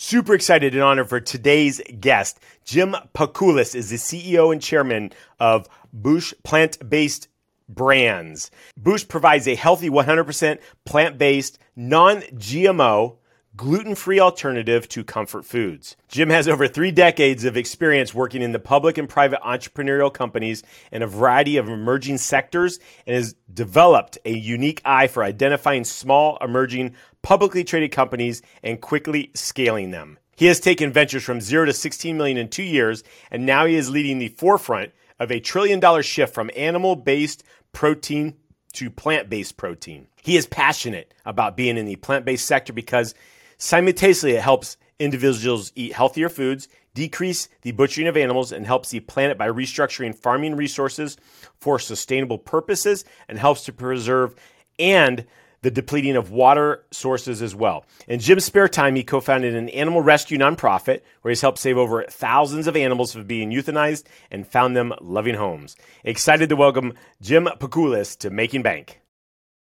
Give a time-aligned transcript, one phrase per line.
[0.00, 2.38] Super excited and honored for today's guest.
[2.64, 7.26] Jim Pakulis is the CEO and chairman of Boosh Plant Based
[7.68, 8.52] Brands.
[8.80, 13.16] Boosh provides a healthy 100% plant based, non GMO,
[13.58, 15.96] gluten free alternative to comfort foods.
[16.06, 20.62] Jim has over three decades of experience working in the public and private entrepreneurial companies
[20.92, 26.38] in a variety of emerging sectors and has developed a unique eye for identifying small,
[26.40, 30.18] emerging, publicly traded companies and quickly scaling them.
[30.36, 33.74] He has taken ventures from zero to 16 million in two years, and now he
[33.74, 38.34] is leading the forefront of a trillion dollar shift from animal based protein
[38.74, 40.06] to plant based protein.
[40.22, 43.16] He is passionate about being in the plant based sector because
[43.58, 49.00] simultaneously it helps individuals eat healthier foods, decrease the butchering of animals, and helps the
[49.00, 51.16] planet by restructuring farming resources
[51.60, 54.34] for sustainable purposes and helps to preserve
[54.78, 55.24] and
[55.62, 57.84] the depleting of water sources as well.
[58.06, 61.76] In Jim's spare time, he co founded an animal rescue nonprofit where he's helped save
[61.76, 65.76] over thousands of animals from being euthanized and found them loving homes.
[66.04, 69.00] Excited to welcome Jim Pakulis to Making Bank.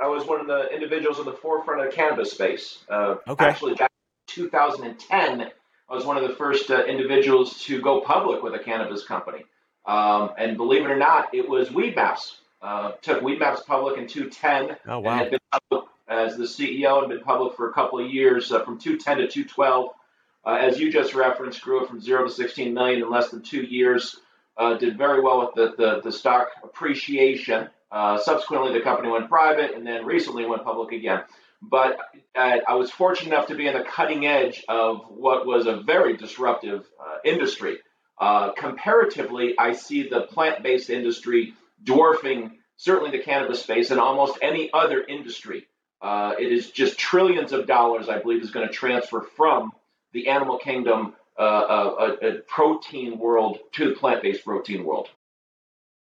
[0.00, 2.78] I was one of the individuals in the forefront of the cannabis space.
[2.88, 3.44] Uh, okay.
[3.44, 3.90] Actually, back
[4.28, 8.58] in 2010, I was one of the first uh, individuals to go public with a
[8.58, 9.44] cannabis company.
[9.86, 14.76] Um, and believe it or not, it was Weedmaps uh, took Weedmaps public in 2010.
[14.86, 15.12] Oh, wow.
[15.12, 18.50] And had been public as the CEO and been public for a couple of years,
[18.52, 19.88] uh, from 210 to 212.
[20.44, 23.42] Uh, as you just referenced, grew it from zero to 16 million in less than
[23.42, 24.16] two years.
[24.56, 27.68] Uh, did very well with the, the, the stock appreciation.
[27.90, 31.22] Uh, subsequently, the company went private and then recently went public again.
[31.62, 31.98] But
[32.34, 35.76] uh, I was fortunate enough to be on the cutting edge of what was a
[35.76, 36.86] very disruptive
[37.24, 37.78] industry.
[38.18, 44.70] comparatively, I see the plant based industry dwarfing certainly the cannabis space and almost any
[44.72, 45.66] other industry.
[46.00, 49.72] Uh, it is just trillions of dollars, I believe, is going to transfer from
[50.14, 55.08] the animal kingdom, uh, uh, a, protein world, to the plant based protein world.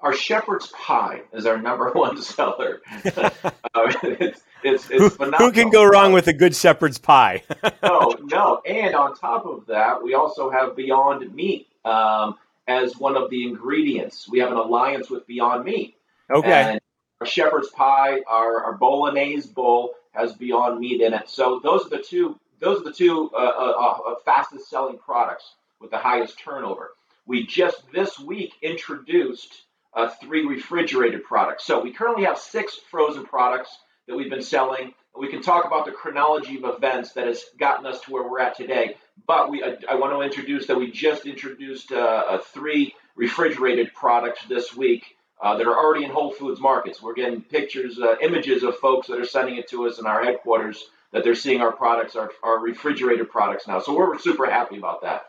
[0.00, 2.80] Our shepherd's pie is our number one seller.
[3.74, 7.44] Uh, it's, it's, it's who, who, can go wrong with a good shepherd's pie?
[7.82, 8.60] no, no.
[8.66, 11.68] And on top of that, we also have Beyond Meat.
[11.84, 12.36] Um,
[12.68, 14.28] as one of the ingredients.
[14.28, 15.96] We have an alliance with Beyond Meat.
[16.30, 16.50] Okay.
[16.50, 16.80] And
[17.20, 21.28] our shepherd's pie, our, our bolognese bowl has Beyond Meat in it.
[21.28, 22.38] So those are the two.
[22.60, 26.90] Those are the two uh, uh, uh, fastest selling products with the highest turnover.
[27.24, 29.62] We just this week introduced
[29.98, 31.64] uh, three refrigerated products.
[31.64, 33.76] So we currently have six frozen products
[34.06, 34.94] that we've been selling.
[35.18, 38.38] We can talk about the chronology of events that has gotten us to where we're
[38.38, 38.96] at today.
[39.26, 44.44] But we, I, I want to introduce that we just introduced uh, three refrigerated products
[44.48, 45.02] this week
[45.42, 47.02] uh, that are already in Whole Foods markets.
[47.02, 50.22] We're getting pictures, uh, images of folks that are sending it to us in our
[50.22, 53.80] headquarters that they're seeing our products, our, our refrigerated products now.
[53.80, 55.22] So we're super happy about that.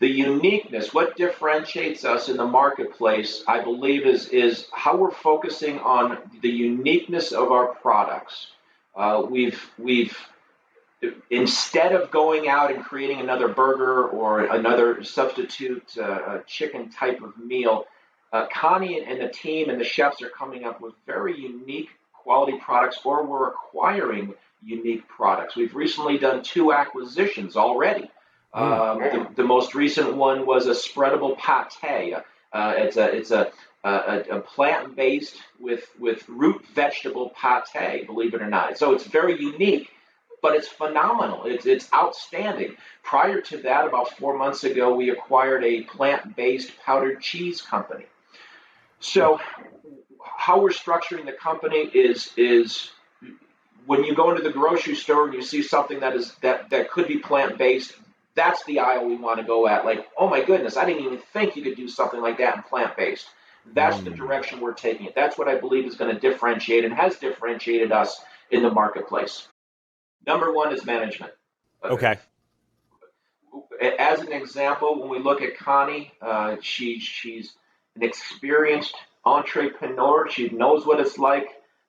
[0.00, 5.80] The uniqueness, what differentiates us in the marketplace, I believe, is, is how we're focusing
[5.80, 8.48] on the uniqueness of our products.
[8.94, 10.16] Uh, we've, we've
[11.30, 17.36] instead of going out and creating another burger or another substitute uh, chicken type of
[17.38, 17.86] meal,
[18.32, 22.58] uh, Connie and the team and the chefs are coming up with very unique quality
[22.58, 25.56] products, or we're acquiring unique products.
[25.56, 28.10] We've recently done two acquisitions already.
[28.54, 32.14] Um, the, the, most recent one was a spreadable pate.
[32.52, 33.52] Uh, it's a it's a,
[33.84, 38.06] a, a plant based with with root vegetable pate.
[38.06, 39.90] Believe it or not, so it's very unique
[40.42, 41.44] but it's phenomenal.
[41.44, 42.76] It's, it's outstanding.
[43.02, 48.06] Prior to that, about four months ago, we acquired a plant based powdered cheese company.
[49.00, 49.40] So,
[50.36, 52.90] how we're structuring the company is, is
[53.86, 56.90] when you go into the grocery store and you see something that is that, that
[56.90, 57.94] could be plant based,
[58.34, 59.84] that's the aisle we want to go at.
[59.84, 62.62] Like, oh my goodness, I didn't even think you could do something like that in
[62.62, 63.26] plant based.
[63.74, 64.04] That's mm.
[64.04, 65.14] the direction we're taking it.
[65.14, 68.20] That's what I believe is going to differentiate and has differentiated us
[68.50, 69.48] in the marketplace.
[70.26, 71.32] Number one is management.
[71.84, 72.18] Okay.
[73.98, 77.54] As an example, when we look at Connie, uh, she she's
[77.96, 78.94] an experienced
[79.24, 80.28] entrepreneur.
[80.28, 81.46] She knows what it's like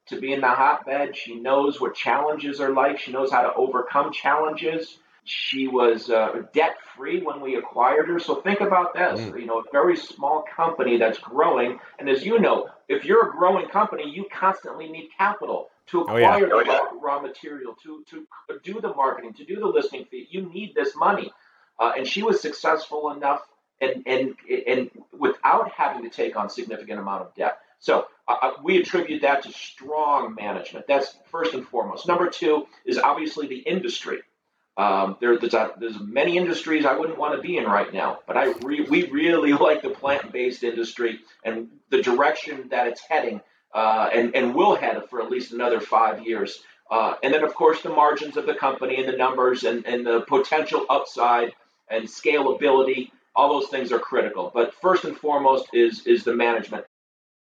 [0.07, 1.15] to be in the hotbed.
[1.15, 3.00] She knows what challenges are like.
[3.00, 5.00] She knows how to overcome challenges.
[5.24, 8.19] She was uh, debt free when we acquired her.
[8.19, 9.39] So think about this: mm.
[9.39, 13.31] you know, a very small company that's growing, and as you know, if you're a
[13.31, 16.63] growing company, you constantly need capital to acquire oh, yeah.
[16.63, 18.25] the oh, raw, raw, material, to to
[18.63, 20.27] do the marketing, to do the listing fee.
[20.30, 21.31] You need this money,
[21.80, 23.42] uh, and she was successful enough,
[23.81, 24.36] and and
[24.68, 27.60] and without having to take on significant amount of debt.
[27.80, 30.86] So uh, uh, we attribute that to strong management.
[30.88, 32.07] That's first and foremost.
[32.07, 34.19] Number two is obviously the industry.
[34.80, 38.20] Um, there, there's, a, there's many industries I wouldn't want to be in right now,
[38.26, 43.42] but I re, we really like the plant-based industry and the direction that it's heading,
[43.76, 46.64] uh, and and will head for at least another five years.
[46.90, 50.06] Uh, and then, of course, the margins of the company and the numbers and, and
[50.06, 51.52] the potential upside
[51.90, 53.12] and scalability.
[53.36, 54.50] All those things are critical.
[54.54, 56.86] But first and foremost is is the management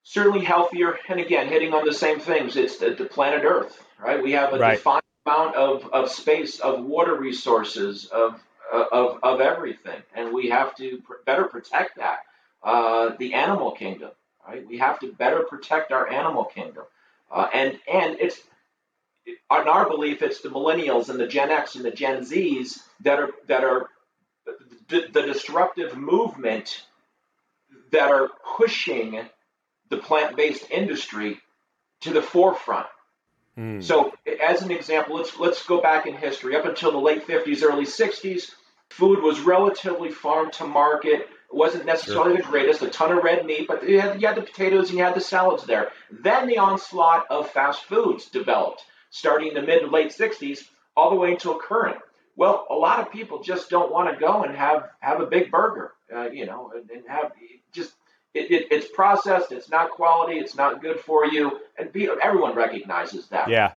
[0.03, 0.97] certainly healthier.
[1.07, 2.57] And again, hitting on the same things.
[2.57, 4.21] It's the, the planet Earth, right?
[4.21, 4.75] We have a right.
[4.75, 8.41] defined amount of, of space, of water resources, of,
[8.71, 10.01] of, of everything.
[10.15, 12.19] And we have to pr- better protect that.
[12.63, 14.11] Uh, the animal kingdom,
[14.47, 14.67] right?
[14.67, 16.83] We have to better protect our animal kingdom.
[17.31, 18.39] Uh, and, and it's,
[19.25, 23.19] in our belief, it's the millennials and the Gen X and the Gen Zs that
[23.19, 23.87] are, that are
[24.89, 26.85] the, the disruptive movement
[27.91, 29.21] that are pushing
[29.89, 31.39] the plant based industry
[32.01, 32.87] to the forefront.
[33.57, 33.83] Mm.
[33.83, 36.55] So, as an example, let's let's go back in history.
[36.55, 38.51] Up until the late 50s, early 60s,
[38.89, 41.21] food was relatively farm to market.
[41.21, 41.27] It
[41.57, 42.43] wasn't necessarily sure.
[42.43, 44.97] the greatest, a ton of red meat, but you had, you had the potatoes and
[44.97, 45.91] you had the salads there.
[46.09, 51.09] Then the onslaught of fast foods developed, starting in the mid to late 60s, all
[51.09, 51.97] the way until current.
[52.37, 55.51] Well, a lot of people just don't want to go and have have a big
[55.51, 57.33] burger, uh, you know, and, and have
[57.73, 57.93] just
[58.33, 59.51] it, it, it's processed.
[59.51, 60.39] It's not quality.
[60.39, 61.89] It's not good for you, and
[62.21, 63.49] everyone recognizes that.
[63.49, 63.73] Yeah.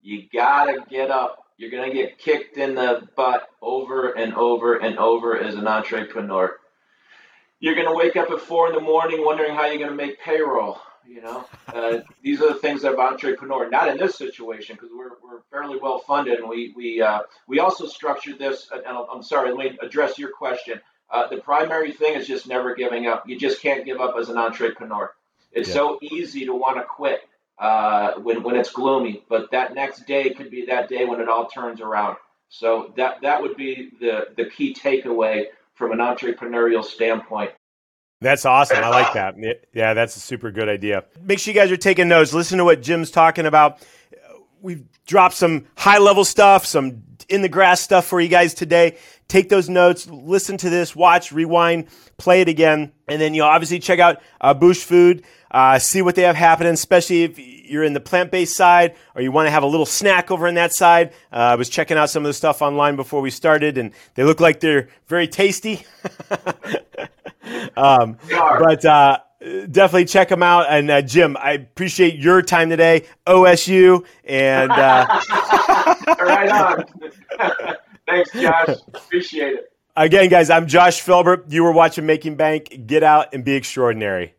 [0.00, 1.44] You gotta get up.
[1.58, 6.56] You're gonna get kicked in the butt over and over and over as an entrepreneur.
[7.58, 10.78] You're gonna wake up at four in the morning wondering how you're gonna make payroll.
[11.06, 13.68] You know, uh, these are the things of entrepreneur.
[13.68, 17.58] Not in this situation because we're, we're fairly well funded, and we we uh, we
[17.58, 18.70] also structured this.
[18.72, 20.80] And I'm sorry, let me address your question.
[21.10, 23.28] Uh, the primary thing is just never giving up.
[23.28, 25.12] You just can't give up as an entrepreneur.
[25.52, 25.74] It's yeah.
[25.74, 27.22] so easy to want to quit
[27.58, 31.28] uh, when when it's gloomy, but that next day could be that day when it
[31.28, 32.16] all turns around.
[32.48, 37.50] So that that would be the the key takeaway from an entrepreneurial standpoint.
[38.20, 38.76] That's awesome.
[38.76, 39.36] I like that.
[39.72, 41.04] Yeah, that's a super good idea.
[41.22, 42.34] Make sure you guys are taking notes.
[42.34, 43.80] Listen to what Jim's talking about.
[44.62, 48.98] We've dropped some high level stuff, some in the grass stuff for you guys today.
[49.28, 51.86] Take those notes, listen to this, watch, rewind,
[52.16, 55.24] play it again, and then you'll obviously check out uh, Boosh Food.
[55.50, 59.32] Uh, see what they have happening, especially if you're in the plant-based side or you
[59.32, 61.12] want to have a little snack over in that side.
[61.32, 64.24] Uh, I was checking out some of the stuff online before we started, and they
[64.24, 65.84] look like they're very tasty.
[67.76, 70.66] um, but uh, definitely check them out.
[70.68, 73.06] And uh, Jim, I appreciate your time today.
[73.26, 75.20] OSU and uh,
[76.20, 76.84] right on.
[78.06, 78.76] Thanks, Josh.
[78.92, 79.72] Appreciate it.
[79.96, 81.42] Again, guys, I'm Josh Felber.
[81.48, 82.86] You were watching Making Bank.
[82.86, 84.34] Get out and be extraordinary.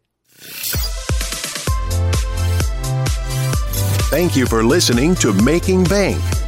[4.09, 6.21] Thank you for listening to Making Bank.